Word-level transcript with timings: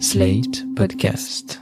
Slate 0.00 0.64
Podcast. 0.74 1.60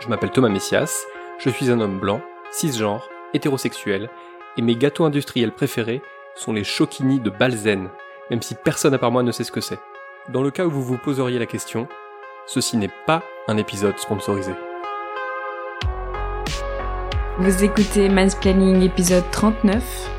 Je 0.00 0.08
m'appelle 0.08 0.30
Thomas 0.30 0.50
Messias, 0.50 1.04
je 1.38 1.48
suis 1.48 1.70
un 1.70 1.80
homme 1.80 1.98
blanc, 1.98 2.20
cisgenre, 2.52 3.08
hétérosexuel, 3.32 4.10
et 4.58 4.62
mes 4.62 4.76
gâteaux 4.76 5.04
industriels 5.04 5.52
préférés 5.52 6.02
sont 6.34 6.52
les 6.52 6.64
choquini 6.64 7.18
de 7.18 7.30
Balzen, 7.30 7.88
même 8.30 8.42
si 8.42 8.54
personne 8.54 8.94
à 8.94 8.98
part 8.98 9.10
moi 9.10 9.22
ne 9.22 9.32
sait 9.32 9.44
ce 9.44 9.52
que 9.52 9.62
c'est. 9.62 9.80
Dans 10.28 10.42
le 10.42 10.50
cas 10.50 10.66
où 10.66 10.70
vous 10.70 10.84
vous 10.84 10.98
poseriez 10.98 11.38
la 11.38 11.46
question, 11.46 11.88
ceci 12.46 12.76
n'est 12.76 12.92
pas 13.06 13.22
un 13.48 13.56
épisode 13.56 13.98
sponsorisé. 13.98 14.52
Vous 17.38 17.64
écoutez 17.64 18.08
Mansplaining 18.10 18.82
épisode 18.82 19.24
39. 19.30 20.15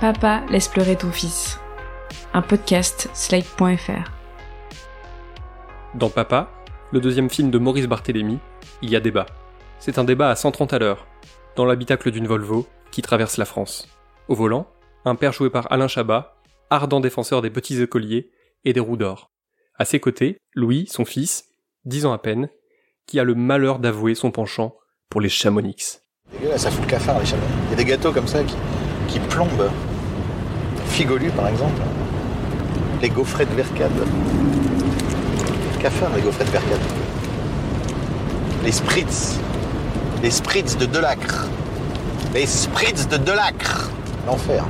Papa 0.00 0.44
laisse 0.48 0.68
pleurer 0.68 0.94
ton 0.94 1.10
fils. 1.10 1.58
Un 2.32 2.40
podcast 2.40 3.10
slide.fr. 3.14 4.12
Dans 5.96 6.08
Papa, 6.08 6.52
le 6.92 7.00
deuxième 7.00 7.28
film 7.28 7.50
de 7.50 7.58
Maurice 7.58 7.88
Barthélémy, 7.88 8.38
il 8.80 8.90
y 8.90 8.96
a 8.96 9.00
débat. 9.00 9.26
C'est 9.80 9.98
un 9.98 10.04
débat 10.04 10.30
à 10.30 10.36
130 10.36 10.72
à 10.72 10.78
l'heure, 10.78 11.08
dans 11.56 11.64
l'habitacle 11.64 12.12
d'une 12.12 12.28
Volvo 12.28 12.68
qui 12.92 13.02
traverse 13.02 13.38
la 13.38 13.44
France. 13.44 13.88
Au 14.28 14.36
volant, 14.36 14.68
un 15.04 15.16
père 15.16 15.32
joué 15.32 15.50
par 15.50 15.66
Alain 15.72 15.88
Chabat, 15.88 16.36
ardent 16.70 17.00
défenseur 17.00 17.42
des 17.42 17.50
petits 17.50 17.82
écoliers 17.82 18.30
et 18.64 18.72
des 18.72 18.80
roues 18.80 18.96
d'or. 18.96 19.32
À 19.80 19.84
ses 19.84 19.98
côtés, 19.98 20.38
Louis, 20.54 20.86
son 20.86 21.04
fils, 21.04 21.46
dix 21.84 22.06
ans 22.06 22.12
à 22.12 22.18
peine, 22.18 22.50
qui 23.08 23.18
a 23.18 23.24
le 23.24 23.34
malheur 23.34 23.80
d'avouer 23.80 24.14
son 24.14 24.30
penchant 24.30 24.76
pour 25.10 25.20
les 25.20 25.28
chamonix. 25.28 26.02
Dégueulasse, 26.30 26.62
ça 26.62 26.70
fout 26.70 26.84
le 26.84 26.90
cafard 26.90 27.18
les 27.18 27.26
chamois. 27.26 27.48
Il 27.64 27.70
y 27.70 27.72
a 27.72 27.76
des 27.76 27.84
gâteaux 27.84 28.12
comme 28.12 28.28
ça 28.28 28.44
qui, 28.44 28.54
qui 29.08 29.18
plombent. 29.18 29.70
Figolu 30.86 31.30
par 31.30 31.48
exemple. 31.48 31.80
Les 33.02 33.08
gaufrets 33.08 33.46
de 33.46 33.54
vercade. 33.54 33.90
Cafard 35.80 36.14
les 36.14 36.22
gaufrets 36.22 36.44
de 36.44 36.50
vercade? 36.50 36.80
Les 38.64 38.72
spritz. 38.72 39.40
Les 40.22 40.30
spritz 40.30 40.76
de 40.76 40.86
Delacre. 40.86 41.46
Les 42.34 42.46
spritz 42.46 43.08
de 43.08 43.16
Delacre. 43.16 43.90
L'enfer. 44.26 44.64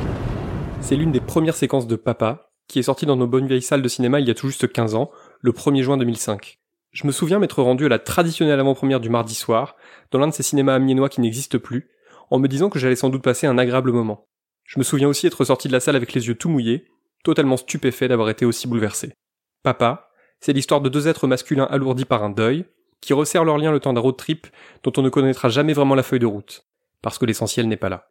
C'est 0.80 0.96
l'une 0.96 1.12
des 1.12 1.20
premières 1.20 1.56
séquences 1.56 1.86
de 1.86 1.96
Papa, 1.96 2.50
qui 2.68 2.78
est 2.78 2.82
sortie 2.82 3.06
dans 3.06 3.16
nos 3.16 3.26
bonnes 3.26 3.46
vieilles 3.46 3.62
salles 3.62 3.82
de 3.82 3.88
cinéma 3.88 4.20
il 4.20 4.28
y 4.28 4.30
a 4.30 4.34
tout 4.34 4.48
juste 4.48 4.70
15 4.70 4.94
ans, 4.94 5.10
le 5.40 5.52
1er 5.52 5.82
juin 5.82 5.96
2005. 5.96 6.58
Je 6.92 7.06
me 7.06 7.12
souviens 7.12 7.38
m'être 7.38 7.62
rendu 7.62 7.86
à 7.86 7.88
la 7.88 7.98
traditionnelle 7.98 8.60
avant-première 8.60 9.00
du 9.00 9.08
mardi 9.08 9.34
soir, 9.34 9.76
dans 10.10 10.18
l'un 10.18 10.28
de 10.28 10.32
ces 10.32 10.42
cinémas 10.42 10.74
amiénois 10.74 11.08
qui 11.08 11.20
n'existent 11.20 11.58
plus, 11.58 11.90
en 12.30 12.38
me 12.38 12.48
disant 12.48 12.68
que 12.70 12.78
j'allais 12.78 12.96
sans 12.96 13.08
doute 13.08 13.22
passer 13.22 13.46
un 13.46 13.58
agréable 13.58 13.92
moment. 13.92 14.27
Je 14.68 14.78
me 14.78 14.84
souviens 14.84 15.08
aussi 15.08 15.26
être 15.26 15.44
sorti 15.44 15.66
de 15.66 15.72
la 15.72 15.80
salle 15.80 15.96
avec 15.96 16.12
les 16.12 16.28
yeux 16.28 16.34
tout 16.34 16.50
mouillés, 16.50 16.84
totalement 17.24 17.56
stupéfait 17.56 18.06
d'avoir 18.06 18.28
été 18.28 18.44
aussi 18.44 18.68
bouleversé. 18.68 19.14
Papa, 19.62 20.10
c'est 20.40 20.52
l'histoire 20.52 20.82
de 20.82 20.90
deux 20.90 21.08
êtres 21.08 21.26
masculins 21.26 21.66
alourdis 21.70 22.04
par 22.04 22.22
un 22.22 22.28
deuil, 22.28 22.66
qui 23.00 23.14
resserrent 23.14 23.46
leur 23.46 23.56
lien 23.56 23.72
le 23.72 23.80
temps 23.80 23.94
d'un 23.94 24.02
road 24.02 24.18
trip 24.18 24.46
dont 24.82 24.92
on 24.98 25.02
ne 25.02 25.08
connaîtra 25.08 25.48
jamais 25.48 25.72
vraiment 25.72 25.94
la 25.94 26.02
feuille 26.02 26.18
de 26.18 26.26
route, 26.26 26.66
parce 27.00 27.16
que 27.16 27.24
l'essentiel 27.24 27.66
n'est 27.66 27.78
pas 27.78 27.88
là. 27.88 28.08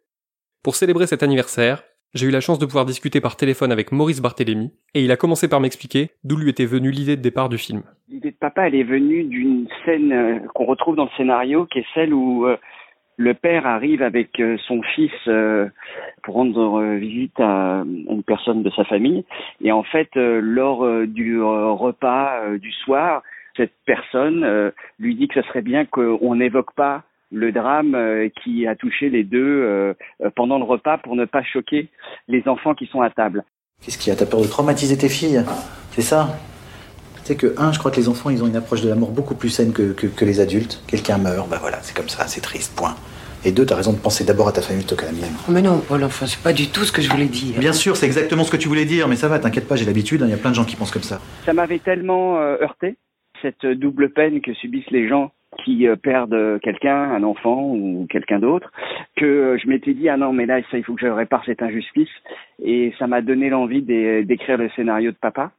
Pour 0.64 0.74
célébrer 0.74 1.06
cet 1.06 1.22
anniversaire, 1.22 1.84
j'ai 2.12 2.26
eu 2.26 2.30
la 2.30 2.40
chance 2.40 2.58
de 2.58 2.66
pouvoir 2.66 2.86
discuter 2.86 3.20
par 3.20 3.36
téléphone 3.36 3.70
avec 3.70 3.92
Maurice 3.92 4.20
Barthélémy, 4.20 4.72
et 4.94 5.04
il 5.04 5.12
a 5.12 5.16
commencé 5.16 5.46
par 5.46 5.60
m'expliquer 5.60 6.10
d'où 6.24 6.36
lui 6.36 6.50
était 6.50 6.66
venue 6.66 6.90
l'idée 6.90 7.16
de 7.16 7.22
départ 7.22 7.48
du 7.48 7.58
film. 7.58 7.84
L'idée 8.08 8.32
de 8.32 8.36
papa, 8.36 8.66
elle 8.66 8.74
est 8.74 8.82
venue 8.82 9.22
d'une 9.22 9.68
scène 9.84 10.12
euh, 10.12 10.38
qu'on 10.56 10.64
retrouve 10.64 10.96
dans 10.96 11.04
le 11.04 11.16
scénario, 11.16 11.66
qui 11.66 11.78
est 11.78 11.86
celle 11.94 12.12
où 12.12 12.46
euh, 12.46 12.56
le 13.18 13.34
père 13.34 13.66
arrive 13.66 14.02
avec 14.02 14.40
euh, 14.40 14.56
son 14.66 14.80
fils 14.94 15.10
euh, 15.26 15.68
pour 16.22 16.36
rendre 16.36 16.94
visite 16.94 17.38
à 17.40 17.82
une 17.84 18.22
personne 18.22 18.62
de 18.62 18.70
sa 18.70 18.84
famille. 18.84 19.24
Et 19.60 19.72
en 19.72 19.82
fait, 19.82 20.08
euh, 20.16 20.40
lors 20.40 20.86
du 21.06 21.42
repas 21.42 22.56
du 22.58 22.72
soir, 22.72 23.22
cette 23.56 23.72
personne 23.84 24.72
lui 25.00 25.16
dit 25.16 25.26
que 25.26 25.42
ce 25.42 25.48
serait 25.48 25.62
bien 25.62 25.84
qu'on 25.84 26.36
n'évoque 26.36 26.72
pas 26.74 27.02
le 27.32 27.50
drame 27.50 27.96
qui 28.42 28.66
a 28.66 28.76
touché 28.76 29.10
les 29.10 29.24
deux 29.24 29.94
pendant 30.36 30.58
le 30.58 30.64
repas 30.64 30.98
pour 30.98 31.16
ne 31.16 31.24
pas 31.24 31.42
choquer 31.42 31.88
les 32.28 32.46
enfants 32.46 32.74
qui 32.74 32.86
sont 32.86 33.00
à 33.00 33.10
table. 33.10 33.44
Qu'est-ce 33.82 33.98
qu'il 33.98 34.12
y 34.12 34.16
a 34.16 34.18
T'as 34.18 34.26
peur 34.26 34.42
de 34.42 34.46
traumatiser 34.46 34.96
tes 34.96 35.08
filles? 35.08 35.42
C'est 35.90 36.02
ça? 36.02 36.28
Sais 37.28 37.36
que, 37.36 37.52
un, 37.58 37.72
je 37.72 37.78
crois 37.78 37.90
que 37.90 37.96
les 37.98 38.08
enfants, 38.08 38.30
ils 38.30 38.42
ont 38.42 38.46
une 38.46 38.56
approche 38.56 38.80
de 38.80 38.88
la 38.88 38.94
mort 38.94 39.10
beaucoup 39.10 39.34
plus 39.34 39.50
saine 39.50 39.74
que, 39.74 39.92
que, 39.92 40.06
que 40.06 40.24
les 40.24 40.40
adultes. 40.40 40.82
Quelqu'un 40.88 41.18
meurt, 41.18 41.46
bah 41.50 41.58
voilà, 41.60 41.76
c'est 41.82 41.94
comme 41.94 42.08
ça, 42.08 42.26
c'est 42.26 42.40
triste, 42.40 42.74
point. 42.74 42.94
Et 43.44 43.52
deux, 43.52 43.66
t'as 43.66 43.76
raison 43.76 43.92
de 43.92 43.98
penser 43.98 44.24
d'abord 44.24 44.48
à 44.48 44.52
ta 44.52 44.62
famille 44.62 44.82
plutôt 44.82 44.96
qu'à 44.96 45.04
la 45.04 45.12
mienne. 45.12 45.34
Mais 45.46 45.60
non, 45.60 45.82
Paul, 45.86 46.02
enfin, 46.04 46.24
c'est 46.26 46.42
pas 46.42 46.54
du 46.54 46.68
tout 46.68 46.84
ce 46.84 46.90
que 46.90 47.02
je 47.02 47.10
voulais 47.10 47.26
dire. 47.26 47.58
Bien 47.58 47.74
sûr, 47.74 47.98
c'est 47.98 48.06
exactement 48.06 48.44
ce 48.44 48.50
que 48.50 48.56
tu 48.56 48.66
voulais 48.66 48.86
dire, 48.86 49.08
mais 49.08 49.16
ça 49.16 49.28
va, 49.28 49.38
t'inquiète 49.38 49.68
pas, 49.68 49.76
j'ai 49.76 49.84
l'habitude, 49.84 50.22
il 50.24 50.30
y 50.30 50.32
a 50.32 50.38
plein 50.38 50.48
de 50.48 50.54
gens 50.54 50.64
qui 50.64 50.74
pensent 50.74 50.90
comme 50.90 51.02
ça. 51.02 51.20
Ça 51.44 51.52
m'avait 51.52 51.80
tellement 51.80 52.38
euh, 52.40 52.56
heurté, 52.62 52.96
cette 53.42 53.66
double 53.66 54.08
peine 54.08 54.40
que 54.40 54.54
subissent 54.54 54.90
les 54.90 55.06
gens 55.06 55.30
qui 55.66 55.86
euh, 55.86 55.96
perdent 55.96 56.58
quelqu'un, 56.62 56.96
un 56.96 57.22
enfant 57.24 57.60
ou 57.62 58.06
quelqu'un 58.08 58.38
d'autre, 58.38 58.72
que 59.18 59.26
euh, 59.26 59.58
je 59.62 59.68
m'étais 59.68 59.92
dit, 59.92 60.08
ah 60.08 60.16
non, 60.16 60.32
mais 60.32 60.46
là, 60.46 60.60
ça, 60.70 60.78
il 60.78 60.82
faut 60.82 60.94
que 60.94 61.02
je 61.02 61.12
répare 61.12 61.42
cette 61.44 61.60
injustice. 61.62 62.08
Et 62.64 62.94
ça 62.98 63.06
m'a 63.06 63.20
donné 63.20 63.50
l'envie 63.50 63.82
d'é- 63.82 64.24
d'écrire 64.24 64.56
le 64.56 64.70
scénario 64.70 65.10
de 65.10 65.16
papa. 65.20 65.50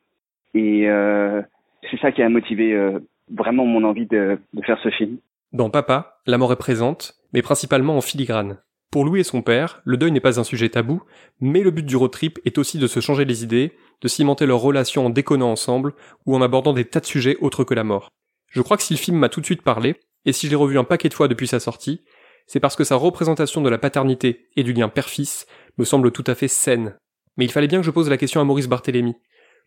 Et 0.55 0.89
euh, 0.89 1.43
c'est 1.89 1.99
ça 1.99 2.11
qui 2.11 2.21
a 2.21 2.29
motivé 2.29 2.73
euh, 2.73 2.99
vraiment 3.35 3.65
mon 3.65 3.83
envie 3.83 4.05
de, 4.05 4.39
de 4.53 4.61
faire 4.63 4.79
ce 4.83 4.89
film. 4.89 5.17
Dans 5.51 5.69
Papa, 5.69 6.19
la 6.25 6.37
mort 6.37 6.53
est 6.53 6.57
présente, 6.57 7.15
mais 7.33 7.41
principalement 7.41 7.97
en 7.97 8.01
filigrane. 8.01 8.57
Pour 8.91 9.05
Louis 9.05 9.19
et 9.19 9.23
son 9.23 9.43
père, 9.43 9.81
le 9.85 9.97
deuil 9.97 10.11
n'est 10.11 10.19
pas 10.19 10.39
un 10.39 10.43
sujet 10.43 10.69
tabou, 10.69 11.03
mais 11.39 11.61
le 11.61 11.69
but 11.69 11.85
du 11.85 11.95
road 11.95 12.11
trip 12.11 12.39
est 12.43 12.57
aussi 12.57 12.79
de 12.79 12.87
se 12.87 12.99
changer 12.99 13.23
les 13.23 13.43
idées, 13.43 13.73
de 14.01 14.07
cimenter 14.07 14.47
leur 14.47 14.59
relation 14.59 15.05
en 15.05 15.09
déconnant 15.11 15.51
ensemble 15.51 15.93
ou 16.25 16.35
en 16.35 16.41
abordant 16.41 16.73
des 16.73 16.85
tas 16.85 16.99
de 16.99 17.05
sujets 17.05 17.37
autres 17.39 17.63
que 17.63 17.75
la 17.75 17.83
mort. 17.83 18.09
Je 18.47 18.61
crois 18.63 18.77
que 18.77 18.83
si 18.83 18.93
le 18.93 18.99
film 18.99 19.17
m'a 19.17 19.29
tout 19.29 19.41
de 19.41 19.45
suite 19.45 19.61
parlé, 19.61 19.95
et 20.25 20.33
si 20.33 20.47
je 20.47 20.51
l'ai 20.51 20.55
revu 20.55 20.79
un 20.79 20.83
paquet 20.83 21.09
de 21.09 21.13
fois 21.13 21.27
depuis 21.27 21.47
sa 21.47 21.59
sortie, 21.59 22.01
c'est 22.47 22.59
parce 22.59 22.75
que 22.75 22.83
sa 22.83 22.95
représentation 22.95 23.61
de 23.61 23.69
la 23.69 23.77
paternité 23.77 24.47
et 24.55 24.63
du 24.63 24.73
lien 24.73 24.89
père-fils 24.89 25.45
me 25.77 25.85
semble 25.85 26.11
tout 26.11 26.23
à 26.25 26.33
fait 26.33 26.47
saine. 26.47 26.97
Mais 27.37 27.45
il 27.45 27.51
fallait 27.51 27.67
bien 27.67 27.79
que 27.79 27.85
je 27.85 27.91
pose 27.91 28.09
la 28.09 28.17
question 28.17 28.41
à 28.41 28.43
Maurice 28.43 28.67
Barthélémy. 28.67 29.15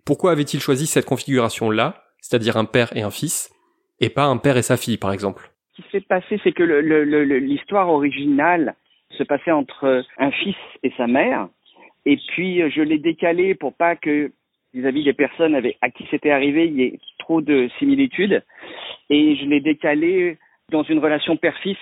Pourquoi 0.04 0.32
avait-il 0.32 0.58
choisi 0.58 0.88
cette 0.88 1.06
configuration-là, 1.06 2.01
c'est-à-dire 2.22 2.56
un 2.56 2.64
père 2.64 2.96
et 2.96 3.02
un 3.02 3.10
fils, 3.10 3.52
et 4.00 4.08
pas 4.08 4.24
un 4.24 4.38
père 4.38 4.56
et 4.56 4.62
sa 4.62 4.78
fille, 4.78 4.96
par 4.96 5.12
exemple 5.12 5.50
Ce 5.76 5.82
qui 5.82 5.88
s'est 5.90 6.00
passé, 6.00 6.40
c'est 6.42 6.52
que 6.52 6.62
l'histoire 6.62 7.90
originale 7.90 8.74
se 9.18 9.24
passait 9.24 9.50
entre 9.50 10.04
un 10.16 10.30
fils 10.30 10.56
et 10.82 10.92
sa 10.96 11.06
mère. 11.06 11.48
Et 12.06 12.16
puis, 12.28 12.62
euh, 12.62 12.70
je 12.74 12.80
l'ai 12.80 12.98
décalé 12.98 13.54
pour 13.54 13.74
pas 13.74 13.94
que, 13.96 14.32
vis-à-vis 14.72 15.04
des 15.04 15.12
personnes 15.12 15.54
avec, 15.54 15.76
à 15.82 15.90
qui 15.90 16.06
c'était 16.10 16.30
arrivé, 16.30 16.66
il 16.66 16.74
y 16.74 16.82
ait 16.84 16.98
trop 17.18 17.40
de 17.40 17.68
similitudes. 17.78 18.42
Et 19.10 19.36
je 19.36 19.44
l'ai 19.44 19.60
décalé 19.60 20.38
dans 20.70 20.82
une 20.82 20.98
relation 20.98 21.36
père-fils 21.36 21.76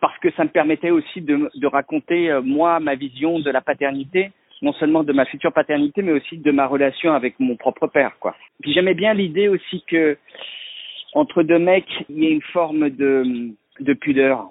parce 0.00 0.16
que 0.18 0.30
ça 0.32 0.44
me 0.44 0.50
permettait 0.50 0.90
aussi 0.90 1.20
de, 1.20 1.50
de 1.54 1.66
raconter, 1.66 2.30
euh, 2.30 2.42
moi, 2.42 2.80
ma 2.80 2.94
vision 2.94 3.40
de 3.40 3.50
la 3.50 3.60
paternité, 3.60 4.30
non 4.66 4.72
seulement 4.72 5.04
de 5.04 5.12
ma 5.12 5.24
future 5.26 5.52
paternité, 5.52 6.02
mais 6.02 6.12
aussi 6.12 6.38
de 6.38 6.50
ma 6.50 6.66
relation 6.66 7.12
avec 7.12 7.38
mon 7.38 7.56
propre 7.56 7.86
père, 7.86 8.16
quoi. 8.18 8.34
Puis 8.60 8.72
j'aimais 8.72 8.94
bien 8.94 9.14
l'idée 9.14 9.46
aussi 9.48 9.84
que, 9.86 10.18
entre 11.14 11.44
deux 11.44 11.60
mecs, 11.60 12.04
il 12.10 12.18
y 12.18 12.26
ait 12.26 12.32
une 12.32 12.42
forme 12.52 12.90
de, 12.90 13.52
de 13.78 13.94
pudeur. 13.94 14.48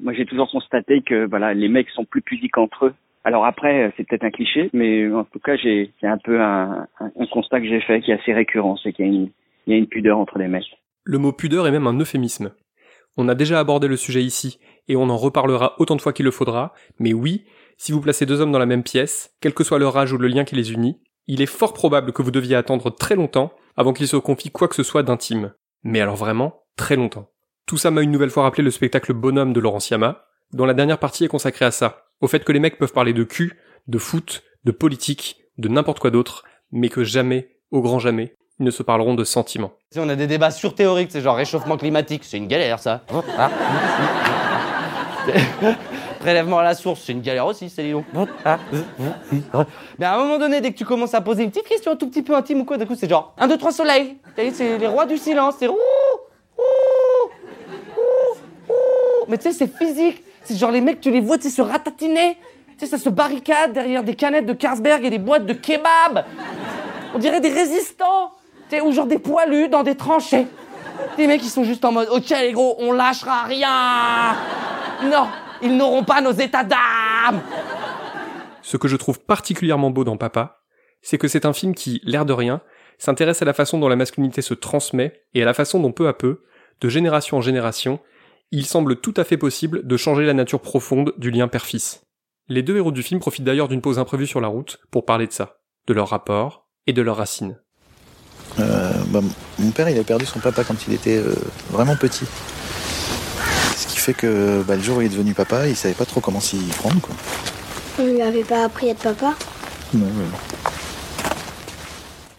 Moi, 0.00 0.12
j'ai 0.14 0.24
toujours 0.24 0.48
constaté 0.50 1.02
que 1.02 1.26
voilà, 1.26 1.52
les 1.52 1.68
mecs 1.68 1.90
sont 1.90 2.04
plus 2.04 2.22
pudiques 2.22 2.58
entre 2.58 2.86
eux. 2.86 2.94
Alors 3.24 3.44
après, 3.44 3.92
c'est 3.96 4.06
peut-être 4.06 4.22
un 4.22 4.30
cliché, 4.30 4.70
mais 4.72 5.10
en 5.12 5.24
tout 5.24 5.40
cas, 5.40 5.56
j'ai 5.56 5.90
c'est 6.00 6.06
un 6.06 6.18
peu 6.18 6.40
un, 6.40 6.86
un, 7.00 7.26
constat 7.26 7.60
que 7.60 7.66
j'ai 7.66 7.80
fait 7.80 8.00
qui 8.00 8.12
est 8.12 8.20
assez 8.20 8.32
récurrent, 8.32 8.76
c'est 8.76 8.92
qu'il 8.92 9.30
y 9.66 9.72
a 9.72 9.76
une 9.76 9.88
pudeur 9.88 10.18
entre 10.18 10.38
les 10.38 10.46
mecs. 10.46 10.78
Le 11.02 11.18
mot 11.18 11.32
pudeur 11.32 11.66
est 11.66 11.72
même 11.72 11.88
un 11.88 11.98
euphémisme. 11.98 12.52
On 13.16 13.28
a 13.28 13.34
déjà 13.34 13.58
abordé 13.58 13.88
le 13.88 13.96
sujet 13.96 14.22
ici, 14.22 14.60
et 14.86 14.94
on 14.94 15.08
en 15.10 15.16
reparlera 15.16 15.74
autant 15.78 15.96
de 15.96 16.02
fois 16.02 16.12
qu'il 16.12 16.24
le 16.24 16.30
faudra, 16.30 16.72
mais 17.00 17.14
oui, 17.14 17.44
si 17.76 17.92
vous 17.92 18.00
placez 18.00 18.26
deux 18.26 18.40
hommes 18.40 18.52
dans 18.52 18.58
la 18.58 18.66
même 18.66 18.82
pièce, 18.82 19.30
quel 19.40 19.54
que 19.54 19.64
soit 19.64 19.78
leur 19.78 19.96
âge 19.96 20.12
ou 20.12 20.18
le 20.18 20.28
lien 20.28 20.44
qui 20.44 20.54
les 20.54 20.72
unit, 20.72 21.00
il 21.26 21.42
est 21.42 21.46
fort 21.46 21.72
probable 21.72 22.12
que 22.12 22.22
vous 22.22 22.30
deviez 22.30 22.56
attendre 22.56 22.90
très 22.90 23.16
longtemps 23.16 23.52
avant 23.76 23.92
qu'ils 23.92 24.08
se 24.08 24.16
confient 24.16 24.50
quoi 24.50 24.68
que 24.68 24.74
ce 24.74 24.82
soit 24.82 25.02
d'intime. 25.02 25.52
Mais 25.82 26.00
alors 26.00 26.16
vraiment, 26.16 26.62
très 26.76 26.96
longtemps. 26.96 27.30
Tout 27.66 27.76
ça 27.76 27.90
m'a 27.90 28.02
une 28.02 28.12
nouvelle 28.12 28.30
fois 28.30 28.44
rappelé 28.44 28.62
le 28.62 28.70
spectacle 28.70 29.12
Bonhomme 29.12 29.52
de 29.52 29.60
Laurent 29.60 29.80
Siama, 29.80 30.24
dont 30.52 30.64
la 30.64 30.74
dernière 30.74 30.98
partie 30.98 31.24
est 31.24 31.28
consacrée 31.28 31.64
à 31.64 31.70
ça, 31.70 32.04
au 32.20 32.28
fait 32.28 32.44
que 32.44 32.52
les 32.52 32.60
mecs 32.60 32.78
peuvent 32.78 32.92
parler 32.92 33.12
de 33.12 33.24
cul, 33.24 33.58
de 33.88 33.98
foot, 33.98 34.44
de 34.64 34.72
politique, 34.72 35.36
de 35.58 35.68
n'importe 35.68 35.98
quoi 35.98 36.10
d'autre, 36.10 36.44
mais 36.70 36.88
que 36.88 37.04
jamais, 37.04 37.56
au 37.70 37.82
grand 37.82 37.98
jamais, 37.98 38.34
ils 38.58 38.64
ne 38.64 38.70
se 38.70 38.82
parleront 38.82 39.14
de 39.14 39.24
sentiments. 39.24 39.74
Sais, 39.90 40.00
on 40.00 40.08
a 40.08 40.16
des 40.16 40.26
débats 40.26 40.50
surthéoriques, 40.50 41.10
c'est 41.10 41.20
genre 41.20 41.36
réchauffement 41.36 41.76
climatique, 41.76 42.24
c'est 42.24 42.38
une 42.38 42.48
galère 42.48 42.78
ça. 42.78 43.04
Hein 43.10 43.50
Prélèvement 46.26 46.58
à 46.58 46.64
la 46.64 46.74
source, 46.74 47.02
c'est 47.06 47.12
une 47.12 47.20
galère 47.20 47.46
aussi, 47.46 47.70
c'est 47.70 47.88
long. 47.88 48.04
Mais 49.96 50.06
à 50.06 50.16
un 50.16 50.18
moment 50.18 50.38
donné, 50.38 50.60
dès 50.60 50.72
que 50.72 50.76
tu 50.76 50.84
commences 50.84 51.14
à 51.14 51.20
poser 51.20 51.44
une 51.44 51.50
petite 51.52 51.68
question 51.68 51.92
un 51.92 51.94
tout 51.94 52.08
petit 52.08 52.22
peu 52.22 52.34
intime 52.34 52.62
ou 52.62 52.64
quoi, 52.64 52.76
d'un 52.78 52.84
coup 52.84 52.96
c'est 52.98 53.08
genre 53.08 53.32
1, 53.38 53.46
2, 53.46 53.56
3 53.56 53.70
soleil. 53.70 54.16
C'est 54.34 54.76
les 54.76 54.88
rois 54.88 55.06
du 55.06 55.18
silence, 55.18 55.54
c'est 55.60 55.68
ouh, 55.68 55.76
ouh, 56.58 57.30
ouh, 57.96 58.72
ouh. 58.72 59.24
Mais 59.28 59.38
tu 59.38 59.44
sais, 59.44 59.52
c'est 59.52 59.72
physique. 59.78 60.20
C'est 60.42 60.56
genre 60.56 60.72
les 60.72 60.80
mecs, 60.80 61.00
tu 61.00 61.12
les 61.12 61.20
vois, 61.20 61.36
tu 61.36 61.44
sais, 61.44 61.50
se 61.50 61.62
ratatiner. 61.62 62.36
Tu 62.76 62.86
sais, 62.86 62.86
ça 62.86 62.98
se 62.98 63.08
barricade 63.08 63.72
derrière 63.72 64.02
des 64.02 64.16
canettes 64.16 64.46
de 64.46 64.52
Carlsberg 64.52 65.04
et 65.04 65.10
des 65.10 65.20
boîtes 65.20 65.46
de 65.46 65.52
kebab. 65.52 66.24
On 67.14 67.20
dirait 67.20 67.40
des 67.40 67.50
résistants. 67.50 68.32
Tu 68.68 68.78
sais, 68.78 68.82
ou 68.82 68.90
genre 68.90 69.06
des 69.06 69.20
poilus 69.20 69.68
dans 69.68 69.84
des 69.84 69.94
tranchées. 69.94 70.48
Des 71.16 71.28
mecs 71.28 71.40
qui 71.40 71.50
sont 71.50 71.62
juste 71.62 71.84
en 71.84 71.92
mode, 71.92 72.08
ok 72.10 72.30
les 72.30 72.50
gros, 72.50 72.74
on 72.80 72.90
lâchera 72.90 73.44
rien. 73.44 74.34
Non, 75.04 75.28
ils 75.62 75.76
n'auront 75.76 76.04
pas 76.04 76.20
nos 76.20 76.32
états 76.32 76.64
d'âme. 76.64 77.40
Ce 78.62 78.76
que 78.76 78.88
je 78.88 78.96
trouve 78.96 79.20
particulièrement 79.20 79.90
beau 79.90 80.04
dans 80.04 80.16
Papa, 80.16 80.62
c'est 81.02 81.18
que 81.18 81.28
c'est 81.28 81.46
un 81.46 81.52
film 81.52 81.74
qui, 81.74 82.00
l'air 82.04 82.24
de 82.24 82.32
rien, 82.32 82.60
s'intéresse 82.98 83.42
à 83.42 83.44
la 83.44 83.52
façon 83.52 83.78
dont 83.78 83.88
la 83.88 83.96
masculinité 83.96 84.42
se 84.42 84.54
transmet 84.54 85.22
et 85.34 85.42
à 85.42 85.44
la 85.44 85.54
façon 85.54 85.80
dont 85.80 85.92
peu 85.92 86.08
à 86.08 86.12
peu, 86.12 86.42
de 86.80 86.88
génération 86.88 87.36
en 87.36 87.40
génération, 87.40 88.00
il 88.50 88.66
semble 88.66 88.96
tout 88.96 89.14
à 89.16 89.24
fait 89.24 89.36
possible 89.36 89.86
de 89.86 89.96
changer 89.96 90.24
la 90.24 90.34
nature 90.34 90.60
profonde 90.60 91.12
du 91.18 91.30
lien 91.30 91.48
père-fils. 91.48 92.02
Les 92.48 92.62
deux 92.62 92.76
héros 92.76 92.92
du 92.92 93.02
film 93.02 93.20
profitent 93.20 93.44
d'ailleurs 93.44 93.68
d'une 93.68 93.80
pause 93.80 93.98
imprévue 93.98 94.26
sur 94.26 94.40
la 94.40 94.48
route 94.48 94.78
pour 94.90 95.04
parler 95.04 95.26
de 95.26 95.32
ça, 95.32 95.58
de 95.86 95.94
leur 95.94 96.08
rapport 96.08 96.68
et 96.86 96.92
de 96.92 97.02
leurs 97.02 97.16
racines. 97.16 97.58
Euh, 98.60 98.92
bah, 99.08 99.20
mon 99.58 99.70
père, 99.70 99.88
il 99.88 99.98
a 99.98 100.04
perdu 100.04 100.24
son 100.24 100.38
papa 100.38 100.64
quand 100.64 100.86
il 100.86 100.94
était 100.94 101.18
euh, 101.18 101.34
vraiment 101.70 101.96
petit. 101.96 102.24
Fait 104.06 104.14
que 104.14 104.62
bah, 104.62 104.76
le 104.76 104.82
jour 104.82 104.98
où 104.98 105.00
il 105.00 105.06
est 105.06 105.08
devenu 105.08 105.34
papa, 105.34 105.66
il 105.66 105.74
savait 105.74 105.92
pas 105.94 106.04
trop 106.04 106.20
comment 106.20 106.38
s'y 106.38 106.58
prendre. 106.78 107.00
Quoi. 107.00 107.16
On 107.98 108.04
lui 108.06 108.22
avait 108.22 108.44
pas 108.44 108.62
appris 108.64 108.86
à 108.88 108.92
être 108.92 109.02
papa 109.02 109.34
Non, 109.94 110.06
mais- 110.14 110.24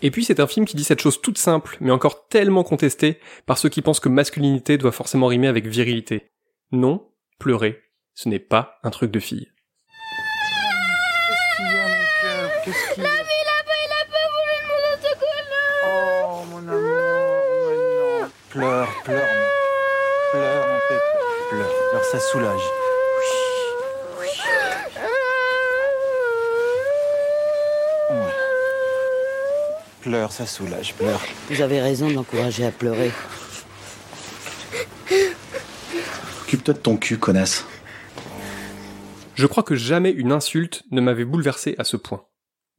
Et 0.01 0.09
puis 0.09 0.23
c'est 0.23 0.39
un 0.39 0.47
film 0.47 0.65
qui 0.65 0.77
dit 0.77 0.85
cette 0.85 1.01
chose 1.01 1.19
toute 1.21 1.37
simple, 1.37 1.75
mais 1.81 1.91
encore 1.91 2.27
tellement 2.29 2.63
contestée 2.63 3.19
par 3.45 3.57
ceux 3.57 3.67
qui 3.67 3.81
pensent 3.81 3.99
que 3.99 4.07
masculinité 4.07 4.77
doit 4.77 4.93
forcément 4.93 5.27
rimer 5.27 5.47
avec 5.49 5.67
virilité. 5.67 6.31
Non, 6.71 7.05
pleurer, 7.37 7.81
ce 8.13 8.29
n'est 8.29 8.39
pas 8.39 8.75
un 8.83 8.89
truc 8.89 9.11
de 9.11 9.19
fille. 9.19 9.47
La 12.65 12.71
vie, 12.71 12.77
il 12.97 13.03
a 13.03 13.59
pas, 13.65 13.77
il 13.83 13.91
a 13.91 14.05
pas 14.07 14.25
voulu 14.31 14.55
nous 14.69 14.81
autocollants 14.93 15.83
Oh 15.85 16.45
mon 16.49 16.63
amour, 16.71 18.21
non. 18.21 18.29
Pleure, 18.51 18.87
pleure, 19.03 19.25
mon- 19.25 20.31
pleure 20.31 20.67
mon 20.67 20.79
pépé. 20.87 21.86
Ça 22.03 22.19
soulage. 22.19 22.61
Pleure, 30.01 30.31
ça 30.31 30.45
soulage, 30.45 30.93
pleure. 30.93 31.21
Vous 31.49 31.61
avez 31.61 31.81
raison 31.81 32.07
de 32.09 32.13
l'encourager 32.13 32.65
à 32.65 32.71
pleurer. 32.71 33.11
Occupe-toi 36.43 36.73
de 36.75 36.79
ton 36.79 36.95
cul, 36.95 37.17
connasse. 37.17 37.65
Je 39.35 39.45
crois 39.45 39.63
que 39.63 39.75
jamais 39.75 40.11
une 40.11 40.31
insulte 40.31 40.83
ne 40.91 41.01
m'avait 41.01 41.25
bouleversé 41.25 41.75
à 41.77 41.83
ce 41.83 41.97
point. 41.97 42.25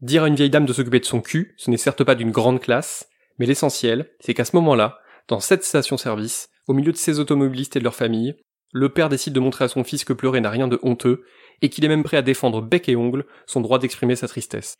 Dire 0.00 0.22
à 0.22 0.28
une 0.28 0.36
vieille 0.36 0.48
dame 0.48 0.64
de 0.64 0.72
s'occuper 0.72 1.00
de 1.00 1.04
son 1.04 1.20
cul, 1.20 1.54
ce 1.58 1.70
n'est 1.70 1.76
certes 1.76 2.04
pas 2.04 2.14
d'une 2.14 2.30
grande 2.30 2.60
classe, 2.60 3.06
mais 3.38 3.46
l'essentiel, 3.46 4.10
c'est 4.20 4.32
qu'à 4.32 4.44
ce 4.46 4.56
moment-là, 4.56 4.98
dans 5.28 5.40
cette 5.40 5.64
station-service, 5.64 6.48
au 6.66 6.72
milieu 6.72 6.92
de 6.92 6.96
ces 6.96 7.18
automobilistes 7.18 7.76
et 7.76 7.78
de 7.78 7.84
leur 7.84 7.94
famille, 7.94 8.36
le 8.72 8.88
père 8.88 9.08
décide 9.08 9.32
de 9.32 9.40
montrer 9.40 9.64
à 9.64 9.68
son 9.68 9.84
fils 9.84 10.04
que 10.04 10.12
pleurer 10.12 10.40
n'a 10.40 10.50
rien 10.50 10.68
de 10.68 10.78
honteux, 10.82 11.24
et 11.62 11.68
qu'il 11.68 11.84
est 11.84 11.88
même 11.88 12.04
prêt 12.04 12.16
à 12.16 12.22
défendre 12.22 12.62
bec 12.62 12.88
et 12.88 12.96
ongle 12.96 13.26
son 13.46 13.60
droit 13.60 13.78
d'exprimer 13.78 14.16
sa 14.16 14.28
tristesse. 14.28 14.74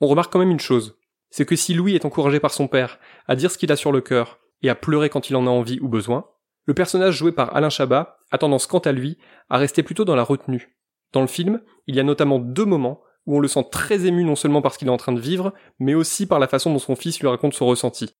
On 0.00 0.06
remarque 0.06 0.32
quand 0.32 0.38
même 0.38 0.50
une 0.50 0.60
chose, 0.60 0.96
c'est 1.30 1.46
que 1.46 1.56
si 1.56 1.74
Louis 1.74 1.94
est 1.94 2.04
encouragé 2.04 2.40
par 2.40 2.52
son 2.52 2.68
père 2.68 2.98
à 3.26 3.36
dire 3.36 3.50
ce 3.50 3.58
qu'il 3.58 3.72
a 3.72 3.76
sur 3.76 3.92
le 3.92 4.00
cœur 4.00 4.38
et 4.62 4.70
à 4.70 4.74
pleurer 4.74 5.10
quand 5.10 5.30
il 5.30 5.36
en 5.36 5.46
a 5.46 5.50
envie 5.50 5.80
ou 5.80 5.88
besoin, 5.88 6.26
le 6.64 6.74
personnage 6.74 7.16
joué 7.16 7.32
par 7.32 7.54
Alain 7.54 7.70
Chabat 7.70 8.18
a 8.30 8.38
tendance 8.38 8.66
quant 8.66 8.78
à 8.78 8.92
lui 8.92 9.18
à 9.50 9.58
rester 9.58 9.82
plutôt 9.82 10.04
dans 10.04 10.16
la 10.16 10.22
retenue. 10.22 10.76
Dans 11.12 11.20
le 11.20 11.26
film, 11.26 11.60
il 11.86 11.94
y 11.94 12.00
a 12.00 12.04
notamment 12.04 12.38
deux 12.38 12.64
moments 12.64 13.02
où 13.26 13.36
on 13.36 13.40
le 13.40 13.48
sent 13.48 13.66
très 13.70 14.06
ému 14.06 14.24
non 14.24 14.36
seulement 14.36 14.62
parce 14.62 14.76
qu'il 14.76 14.88
est 14.88 14.92
en 14.92 14.96
train 14.96 15.12
de 15.12 15.20
vivre, 15.20 15.52
mais 15.78 15.94
aussi 15.94 16.26
par 16.26 16.38
la 16.38 16.48
façon 16.48 16.72
dont 16.72 16.78
son 16.78 16.96
fils 16.96 17.20
lui 17.20 17.28
raconte 17.28 17.54
son 17.54 17.66
ressenti. 17.66 18.14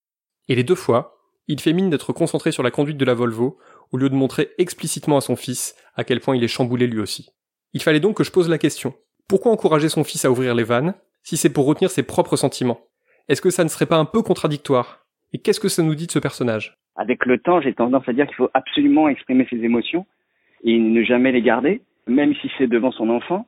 Et 0.49 0.55
les 0.55 0.65
deux 0.65 0.75
fois, 0.75 1.17
il 1.47 1.61
fait 1.61 1.73
mine 1.73 1.91
d'être 1.91 2.13
concentré 2.13 2.53
sur 2.53 2.63
la 2.63 2.71
conduite 2.71 2.97
de 2.97 3.05
la 3.05 3.15
Volvo, 3.15 3.59
au 3.93 3.97
lieu 3.97 4.09
de 4.09 4.15
montrer 4.15 4.51
explicitement 4.59 5.19
à 5.19 5.21
son 5.21 5.37
fils 5.37 5.75
à 5.95 6.05
quel 6.05 6.21
point 6.21 6.37
il 6.37 6.45
est 6.45 6.49
chamboulé 6.49 6.87
lui 6.87 7.01
aussi. 7.01 7.31
Il 7.73 7.83
fallait 7.83 8.01
donc 8.01 8.17
que 8.17 8.25
je 8.25 8.31
pose 8.31 8.49
la 8.49 8.59
question. 8.59 8.95
Pourquoi 9.29 9.53
encourager 9.53 9.89
son 9.89 10.05
fils 10.05 10.25
à 10.25 10.31
ouvrir 10.31 10.55
les 10.55 10.65
vannes, 10.65 10.95
si 11.23 11.37
c'est 11.37 11.53
pour 11.53 11.67
retenir 11.67 11.91
ses 11.91 12.03
propres 12.03 12.37
sentiments? 12.37 12.81
Est-ce 13.29 13.41
que 13.41 13.51
ça 13.51 13.65
ne 13.65 13.69
serait 13.69 13.87
pas 13.87 13.97
un 13.97 14.05
peu 14.05 14.23
contradictoire? 14.23 15.07
Et 15.33 15.39
qu'est-ce 15.39 15.61
que 15.61 15.69
ça 15.69 15.83
nous 15.83 15.95
dit 15.95 16.07
de 16.07 16.13
ce 16.13 16.19
personnage? 16.19 16.79
Avec 16.97 17.27
le 17.27 17.39
temps, 17.39 17.61
j'ai 17.61 17.75
tendance 17.75 18.09
à 18.09 18.13
dire 18.13 18.27
qu'il 18.27 18.37
faut 18.37 18.51
absolument 18.55 19.09
exprimer 19.09 19.47
ses 19.51 19.57
émotions 19.57 20.07
et 20.63 20.79
ne 20.79 21.03
jamais 21.03 21.33
les 21.33 21.43
garder, 21.43 21.83
même 22.07 22.35
si 22.37 22.51
c'est 22.57 22.67
devant 22.67 22.93
son 22.93 23.11
enfant, 23.11 23.47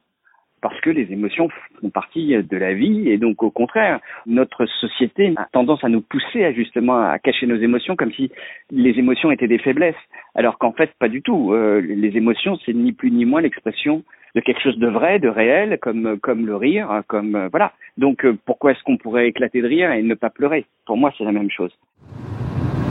parce 0.60 0.80
que 0.80 0.90
les 0.90 1.12
émotions 1.12 1.48
font 1.80 1.90
partie 1.90 2.34
de 2.36 2.56
la 2.56 2.74
vie 2.74 3.08
et 3.08 3.18
donc 3.18 3.42
au 3.42 3.50
contraire, 3.50 4.00
notre 4.26 4.66
société 4.66 5.34
a 5.36 5.46
tendance 5.52 5.84
à 5.84 5.88
nous 5.88 6.00
pousser 6.00 6.44
à 6.44 6.52
justement 6.52 6.98
à 6.98 7.18
cacher 7.18 7.46
nos 7.46 7.56
émotions 7.56 7.96
comme 7.96 8.12
si 8.12 8.30
les 8.70 8.98
émotions 8.98 9.30
étaient 9.30 9.48
des 9.48 9.58
faiblesses, 9.58 9.94
alors 10.34 10.58
qu'en 10.58 10.72
fait 10.72 10.90
pas 10.98 11.08
du 11.08 11.22
tout. 11.22 11.52
Euh, 11.52 11.80
les 11.80 12.16
émotions, 12.16 12.58
c'est 12.64 12.72
ni 12.72 12.92
plus 12.92 13.10
ni 13.10 13.24
moins 13.24 13.40
l'expression 13.40 14.02
de 14.34 14.40
quelque 14.40 14.60
chose 14.60 14.78
de 14.78 14.88
vrai, 14.88 15.18
de 15.18 15.28
réel, 15.28 15.78
comme 15.80 16.18
comme 16.20 16.46
le 16.46 16.56
rire, 16.56 17.02
comme 17.06 17.36
euh, 17.36 17.48
voilà. 17.48 17.72
Donc 17.96 18.24
euh, 18.24 18.36
pourquoi 18.44 18.72
est-ce 18.72 18.82
qu'on 18.82 18.96
pourrait 18.96 19.28
éclater 19.28 19.62
de 19.62 19.66
rire 19.66 19.90
et 19.92 20.02
ne 20.02 20.14
pas 20.14 20.30
pleurer? 20.30 20.66
Pour 20.86 20.96
moi, 20.96 21.12
c'est 21.16 21.24
la 21.24 21.32
même 21.32 21.50
chose. 21.50 21.72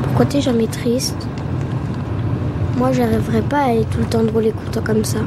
Pourquoi 0.04 0.26
t'es 0.26 0.42
jamais 0.42 0.68
triste? 0.68 1.28
Moi, 2.78 2.92
j'arriverais 2.92 3.48
pas 3.50 3.58
à 3.58 3.72
aller 3.72 3.86
tout 3.92 4.00
le 4.00 4.10
temps 4.10 4.24
drôle 4.24 4.48
et 4.48 4.52
content 4.52 4.84
comme 4.84 5.04
ça. 5.04 5.20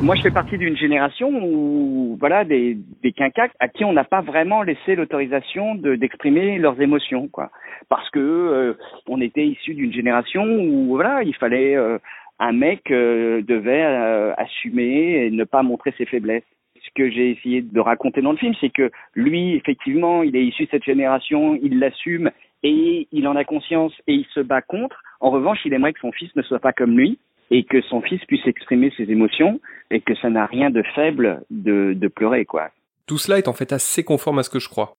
Moi, 0.00 0.14
je 0.14 0.22
fais 0.22 0.30
partie 0.30 0.58
d'une 0.58 0.76
génération 0.76 1.28
où, 1.42 2.16
voilà, 2.20 2.44
des, 2.44 2.76
des 3.02 3.12
à 3.58 3.68
qui 3.68 3.84
on 3.84 3.92
n'a 3.92 4.04
pas 4.04 4.20
vraiment 4.20 4.62
laissé 4.62 4.94
l'autorisation 4.94 5.74
de- 5.74 5.96
d'exprimer 5.96 6.58
leurs 6.58 6.80
émotions, 6.80 7.26
quoi. 7.26 7.50
Parce 7.88 8.08
que 8.10 8.20
euh, 8.20 8.74
on 9.08 9.20
était 9.20 9.44
issu 9.44 9.74
d'une 9.74 9.92
génération 9.92 10.44
où, 10.44 10.94
voilà, 10.94 11.24
il 11.24 11.34
fallait 11.34 11.74
euh, 11.76 11.98
un 12.38 12.52
mec 12.52 12.90
euh, 12.92 13.42
devait 13.42 13.84
euh, 13.84 14.34
assumer 14.36 15.26
et 15.26 15.30
ne 15.32 15.42
pas 15.42 15.64
montrer 15.64 15.92
ses 15.98 16.06
faiblesses. 16.06 16.44
Ce 16.80 16.90
que 16.94 17.10
j'ai 17.10 17.30
essayé 17.32 17.62
de 17.62 17.80
raconter 17.80 18.22
dans 18.22 18.32
le 18.32 18.38
film, 18.38 18.54
c'est 18.60 18.70
que 18.72 18.90
lui, 19.16 19.54
effectivement, 19.56 20.22
il 20.22 20.36
est 20.36 20.44
issu 20.44 20.66
de 20.66 20.70
cette 20.70 20.84
génération, 20.84 21.58
il 21.60 21.80
l'assume 21.80 22.30
et 22.62 23.08
il 23.10 23.26
en 23.26 23.34
a 23.34 23.42
conscience 23.42 23.92
et 24.06 24.14
il 24.14 24.26
se 24.26 24.40
bat 24.40 24.62
contre. 24.62 25.02
En 25.20 25.30
revanche, 25.30 25.58
il 25.64 25.74
aimerait 25.74 25.92
que 25.92 26.00
son 26.00 26.12
fils 26.12 26.34
ne 26.36 26.42
soit 26.42 26.60
pas 26.60 26.72
comme 26.72 26.96
lui 26.96 27.18
et 27.50 27.64
que 27.64 27.80
son 27.82 28.02
fils 28.02 28.24
puisse 28.26 28.46
exprimer 28.46 28.92
ses 28.96 29.04
émotions 29.04 29.60
et 29.90 30.00
que 30.00 30.14
ça 30.16 30.30
n'a 30.30 30.46
rien 30.46 30.70
de 30.70 30.82
faible 30.94 31.42
de, 31.50 31.94
de 31.94 32.08
pleurer, 32.08 32.44
quoi. 32.44 32.70
Tout 33.06 33.18
cela 33.18 33.38
est 33.38 33.48
en 33.48 33.54
fait 33.54 33.72
assez 33.72 34.04
conforme 34.04 34.38
à 34.38 34.42
ce 34.42 34.50
que 34.50 34.58
je 34.58 34.68
crois. 34.68 34.96